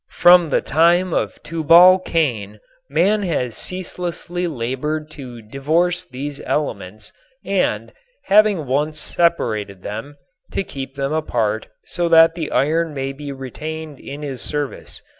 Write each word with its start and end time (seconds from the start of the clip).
From 0.13 0.49
the 0.49 0.61
time 0.63 1.13
of 1.13 1.37
Tubal 1.43 1.99
Cain 1.99 2.59
man 2.89 3.21
has 3.21 3.55
ceaselessly 3.55 4.47
labored 4.47 5.11
to 5.11 5.43
divorce 5.43 6.05
these 6.05 6.39
elements 6.43 7.11
and, 7.45 7.93
having 8.23 8.65
once 8.65 8.99
separated 8.99 9.83
them, 9.83 10.17
to 10.53 10.63
keep 10.63 10.95
them 10.95 11.13
apart 11.13 11.67
so 11.83 12.09
that 12.09 12.33
the 12.33 12.49
iron 12.49 12.95
may 12.95 13.13
be 13.13 13.31
retained 13.31 13.99
in 13.99 14.23
his 14.23 14.41
service. 14.41 15.03